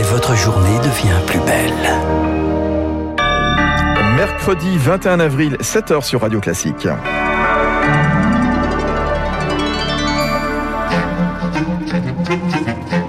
[0.00, 1.72] et votre journée devient plus belle.
[4.16, 6.88] Mercredi 21 avril, 7h sur Radio Classique.«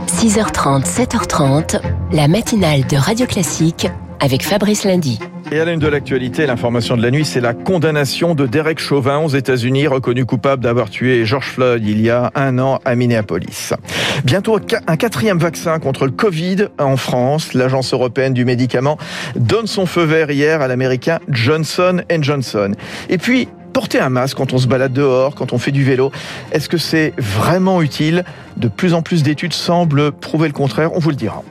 [0.08, 1.82] 6h30, 7h30,
[2.12, 3.88] la matinale de Radio Classique
[4.20, 5.20] avec Fabrice Lundy.
[5.54, 8.80] Et à la une de l'actualité, l'information de la nuit, c'est la condamnation de Derek
[8.80, 12.96] Chauvin aux États-Unis, reconnu coupable d'avoir tué George Floyd il y a un an à
[12.96, 13.74] Minneapolis.
[14.24, 17.54] Bientôt un quatrième vaccin contre le Covid en France.
[17.54, 18.98] L'Agence européenne du médicament
[19.36, 22.72] donne son feu vert hier à l'américain Johnson Johnson.
[23.10, 26.14] Et puis, porter un masque quand on se balade dehors, quand on fait du vélo,
[26.54, 28.24] est-ce que c'est vraiment utile?
[28.56, 31.44] De plus en plus d'études semblent prouver le contraire, on vous le dira.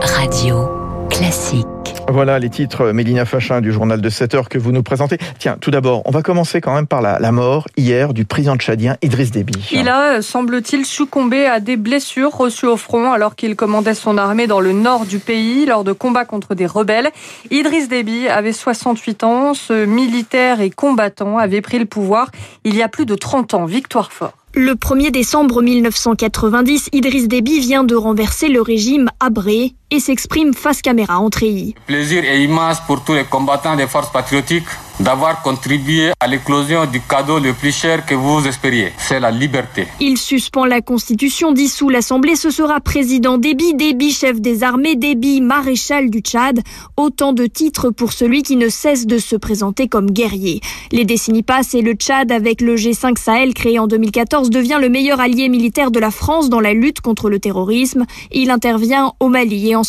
[0.00, 0.81] Radio
[1.12, 1.66] classique.
[2.08, 5.18] Voilà les titres, Mélina Fachin du journal de 7 heures que vous nous présentez.
[5.38, 8.56] Tiens, tout d'abord, on va commencer quand même par la, la, mort hier du président
[8.56, 9.52] tchadien Idriss Déby.
[9.72, 14.46] Il a, semble-t-il, succombé à des blessures reçues au front alors qu'il commandait son armée
[14.46, 17.10] dans le nord du pays lors de combats contre des rebelles.
[17.50, 19.54] Idriss Déby avait 68 ans.
[19.54, 22.30] Ce militaire et combattant avait pris le pouvoir
[22.64, 23.64] il y a plus de 30 ans.
[23.66, 24.32] Victoire fort.
[24.54, 30.80] Le 1er décembre 1990, Idriss Déby vient de renverser le régime abré et s'exprime face
[30.80, 31.74] caméra en treillis.
[31.86, 34.66] Le plaisir est immense pour tous les combattants des forces patriotiques
[35.00, 39.88] d'avoir contribué à l'éclosion du cadeau le plus cher que vous espériez, c'est la liberté.
[40.00, 45.40] Il suspend la Constitution, dissout l'Assemblée, ce sera président Déby, Déby chef des armées, Déby
[45.40, 46.60] maréchal du Tchad,
[46.96, 50.60] autant de titres pour celui qui ne cesse de se présenter comme guerrier.
[50.92, 54.88] Les décennies passent et le Tchad, avec le G5 Sahel créé en 2014, devient le
[54.88, 58.04] meilleur allié militaire de la France dans la lutte contre le terrorisme.
[58.30, 59.81] Il intervient au Mali et en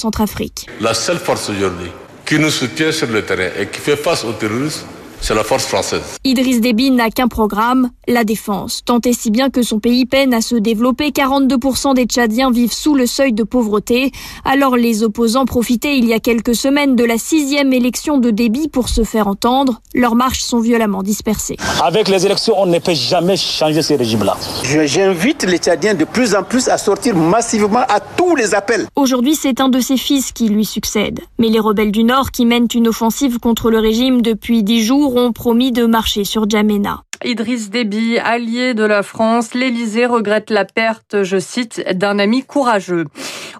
[0.79, 1.91] La seule force aujourd'hui
[2.25, 4.85] qui nous soutient sur le terrain et qui fait face aux terroristes,
[5.23, 6.01] c'est la force française.
[6.25, 8.81] Idriss Déby n'a qu'un programme, la défense.
[8.83, 11.11] Tant et si bien que son pays peine à se développer.
[11.11, 14.11] 42% des Tchadiens vivent sous le seuil de pauvreté.
[14.43, 18.67] Alors les opposants profitaient il y a quelques semaines de la sixième élection de Déby
[18.67, 19.79] pour se faire entendre.
[19.95, 21.55] Leurs marches sont violemment dispersées.
[21.81, 24.35] Avec les élections, on ne peut jamais changer ce régime-là.
[24.63, 28.87] J'invite les Tchadiens de plus en plus à sortir massivement à tous les appels.
[28.97, 31.21] Aujourd'hui, c'est un de ses fils qui lui succède.
[31.39, 35.12] Mais les rebelles du Nord qui mènent une offensive contre le régime depuis dix jours
[35.33, 37.03] promis de marcher sur Djamena.
[37.23, 43.05] Idriss Déby, allié de la France, l'Élysée regrette la perte, je cite, d'un ami courageux.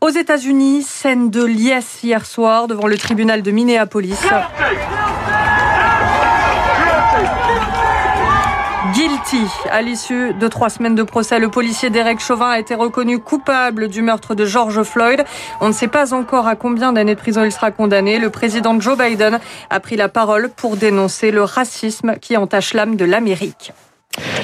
[0.01, 4.19] Aux États-Unis, scène de liesse hier soir devant le tribunal de Minneapolis.
[8.91, 9.47] Guilty.
[9.71, 13.87] À l'issue de trois semaines de procès, le policier Derek Chauvin a été reconnu coupable
[13.87, 15.23] du meurtre de George Floyd.
[15.61, 18.19] On ne sait pas encore à combien d'années de prison il sera condamné.
[18.19, 19.39] Le président Joe Biden
[19.69, 23.71] a pris la parole pour dénoncer le racisme qui entache l'âme de l'Amérique.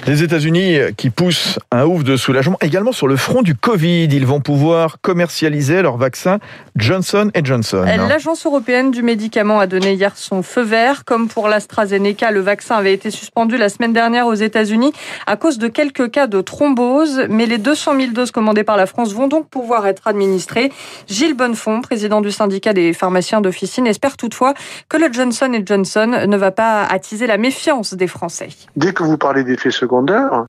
[0.08, 4.06] Les États-Unis qui poussent un ouf de soulagement également sur le front du Covid.
[4.06, 6.40] Ils vont pouvoir commercialiser leur vaccin
[6.76, 7.86] Johnson Johnson.
[7.86, 11.06] L'Agence européenne du médicament a donné hier son feu vert.
[11.06, 14.94] Comme pour l'AstraZeneca, le vaccin avait été suspendu la semaine dernière aux États-Unis
[15.28, 17.26] à cause de quelques cas de thrombose.
[17.30, 20.72] Mais les 200 000 doses commandées par la France vont donc pouvoir être administrées.
[21.08, 24.54] Gilles Bonnefond, président du syndicat des pharmaciens d'officine, espère toutefois
[24.88, 28.50] que le Johnson Johnson ne va pas attiser la méfiance des Français.
[28.76, 29.72] Dès que vous parlez des effets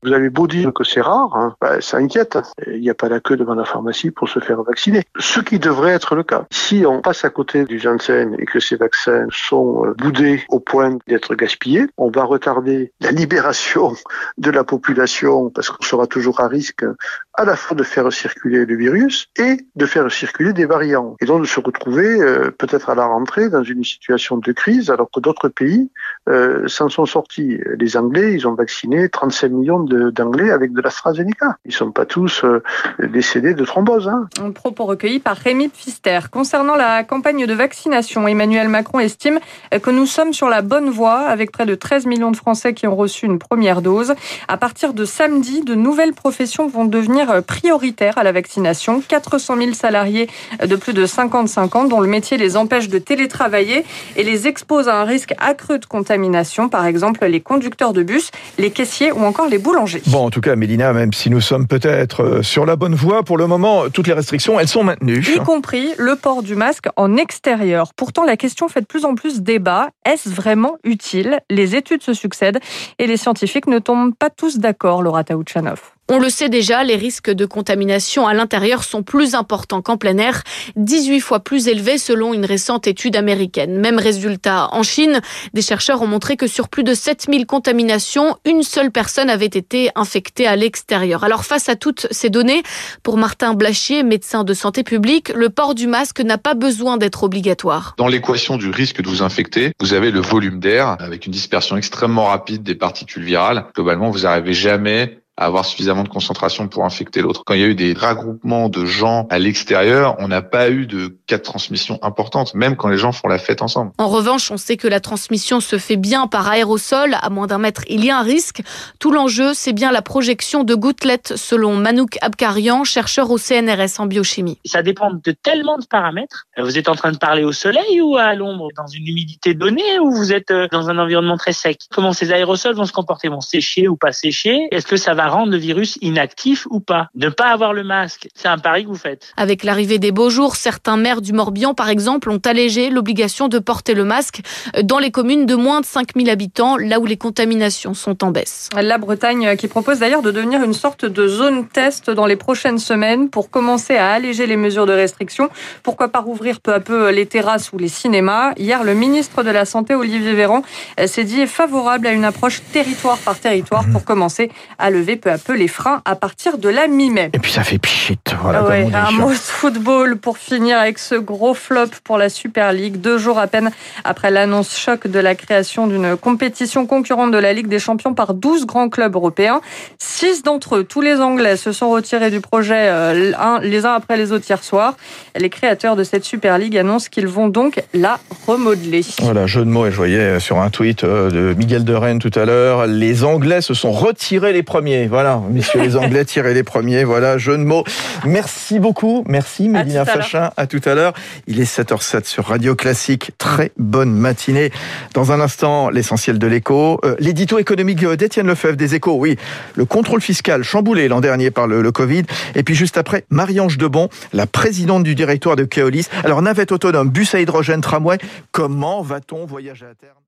[0.03, 2.37] vous avez beau dire que c'est rare, hein, bah, ça inquiète.
[2.67, 5.03] Il n'y a pas la queue devant la pharmacie pour se faire vacciner.
[5.17, 6.45] Ce qui devrait être le cas.
[6.51, 10.59] Si on passe à côté du Janssen et que ces vaccins sont euh, boudés au
[10.59, 13.93] point d'être gaspillés, on va retarder la libération
[14.37, 16.85] de la population parce qu'on sera toujours à risque
[17.33, 21.15] à la fois de faire circuler le virus et de faire circuler des variants.
[21.21, 24.89] Et donc de se retrouver euh, peut-être à la rentrée dans une situation de crise
[24.89, 25.89] alors que d'autres pays
[26.29, 27.59] euh, s'en sont sortis.
[27.79, 31.57] Les Anglais, ils ont vacciné 35 millions d'Anglais avec de l'AstraZeneca.
[31.65, 32.61] Ils ne sont pas tous euh,
[32.99, 34.09] décédés de thrombose.
[34.09, 34.27] Hein.
[34.41, 36.19] Un propos recueilli par Rémi Pfister.
[36.29, 39.39] Concernant la campagne de vaccination, Emmanuel Macron estime
[39.81, 42.87] que nous sommes sur la bonne voie avec près de 13 millions de Français qui
[42.87, 44.13] ont reçu une première dose.
[44.49, 49.01] À partir de samedi, de nouvelles professions vont devenir prioritaires à la vaccination.
[49.07, 50.27] 400 000 salariés
[50.61, 53.85] de plus de 55 ans dont le métier les empêche de télétravailler
[54.17, 58.31] et les expose à un risque accru de contamination, par exemple les conducteurs de bus,
[58.57, 60.01] les caissiers ou encore les boulangers.
[60.07, 63.23] Bon, en tout cas, Mélina, même si nous sommes peut-être euh, sur la bonne voie,
[63.23, 65.25] pour le moment, toutes les restrictions, elles sont maintenues.
[65.35, 67.93] Y compris le port du masque en extérieur.
[67.95, 69.89] Pourtant, la question fait de plus en plus débat.
[70.05, 71.39] Est-ce vraiment utile?
[71.49, 72.59] Les études se succèdent
[72.99, 75.81] et les scientifiques ne tombent pas tous d'accord, Laura Taouchanov.
[76.13, 80.17] On le sait déjà, les risques de contamination à l'intérieur sont plus importants qu'en plein
[80.17, 80.43] air,
[80.75, 83.79] 18 fois plus élevés selon une récente étude américaine.
[83.79, 85.21] Même résultat en Chine,
[85.53, 89.89] des chercheurs ont montré que sur plus de 7000 contaminations, une seule personne avait été
[89.95, 91.23] infectée à l'extérieur.
[91.23, 92.61] Alors face à toutes ces données,
[93.03, 97.23] pour Martin Blachier, médecin de santé publique, le port du masque n'a pas besoin d'être
[97.23, 97.95] obligatoire.
[97.97, 101.77] Dans l'équation du risque de vous infecter, vous avez le volume d'air avec une dispersion
[101.77, 103.67] extrêmement rapide des particules virales.
[103.73, 107.43] Globalement, vous n'arrivez jamais avoir suffisamment de concentration pour infecter l'autre.
[107.45, 110.85] Quand il y a eu des regroupements de gens à l'extérieur, on n'a pas eu
[110.85, 113.91] de cas de transmission importante, même quand les gens font la fête ensemble.
[113.97, 117.15] En revanche, on sait que la transmission se fait bien par aérosol.
[117.21, 118.61] À moins d'un mètre, il y a un risque.
[118.99, 124.05] Tout l'enjeu, c'est bien la projection de gouttelettes, selon Manouk Abkarian, chercheur au CNRS en
[124.05, 124.59] biochimie.
[124.65, 126.45] Ça dépend de tellement de paramètres.
[126.57, 129.99] Vous êtes en train de parler au soleil ou à l'ombre, dans une humidité donnée
[129.99, 131.79] ou vous êtes euh, dans un environnement très sec?
[131.91, 133.29] Comment ces aérosols vont se comporter?
[133.29, 134.67] Vont sécher ou pas sécher?
[134.71, 137.09] Est-ce que ça va rendre le virus inactif ou pas.
[137.15, 139.33] Ne pas avoir le masque, c'est un pari que vous faites.
[139.37, 143.59] Avec l'arrivée des beaux jours, certains maires du Morbihan, par exemple, ont allégé l'obligation de
[143.59, 144.41] porter le masque
[144.83, 148.69] dans les communes de moins de 5000 habitants, là où les contaminations sont en baisse.
[148.79, 152.79] La Bretagne qui propose d'ailleurs de devenir une sorte de zone test dans les prochaines
[152.79, 155.49] semaines pour commencer à alléger les mesures de restriction.
[155.83, 158.53] Pourquoi pas rouvrir peu à peu les terrasses ou les cinémas?
[158.57, 160.63] Hier, le ministre de la Santé, Olivier Véran,
[161.05, 165.37] s'est dit favorable à une approche territoire par territoire pour commencer à lever peu à
[165.37, 167.29] peu les freins à partir de la mi-mai.
[167.33, 168.17] Et puis ça fait pchit.
[168.41, 172.97] Voilà, un mot de football pour finir avec ce gros flop pour la Super League.
[172.97, 173.71] Deux jours à peine
[174.03, 178.33] après l'annonce choc de la création d'une compétition concurrente de la Ligue des Champions par
[178.33, 179.61] 12 grands clubs européens.
[179.99, 184.17] Six d'entre eux, tous les Anglais, se sont retirés du projet euh, les uns après
[184.17, 184.95] les autres hier soir.
[185.37, 189.01] Les créateurs de cette Super League annoncent qu'ils vont donc la remodeler.
[189.21, 192.19] Voilà, jeu de mots, et je voyais sur un tweet euh, de Miguel de Rennes
[192.19, 194.63] tout à l'heure, les Anglais se sont retirés les
[195.01, 195.07] premiers.
[195.07, 197.03] Voilà, messieurs les Anglais tirez les premiers.
[197.03, 197.83] Voilà, jeu de mots.
[198.25, 199.23] Merci beaucoup.
[199.27, 200.51] Merci Mélina Fachin.
[200.57, 201.13] À tout à l'heure.
[201.47, 203.31] Il est 7h07 sur Radio Classique.
[203.37, 204.71] Très bonne matinée.
[205.13, 206.99] Dans un instant, l'essentiel de l'écho.
[207.03, 209.15] Euh, l'édito économique d'Étienne Lefebvre des échos.
[209.17, 209.37] Oui,
[209.75, 212.23] le contrôle fiscal chamboulé l'an dernier par le, le Covid.
[212.55, 216.07] Et puis juste après, Marie-Ange Debon, la présidente du directoire de Keolis.
[216.23, 218.17] Alors, navette autonome, bus à hydrogène, tramway.
[218.51, 220.20] Comment va-t-on voyager à terme?